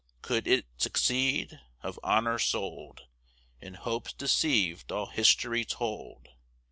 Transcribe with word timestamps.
Could 0.23 0.47
it 0.47 0.65
succeed? 0.77 1.59
Of 1.83 1.99
honor 2.01 2.39
sold 2.39 3.01
And 3.61 3.75
hopes 3.75 4.13
deceived 4.13 4.91
all 4.91 5.05
history 5.05 5.63
told. 5.63 6.29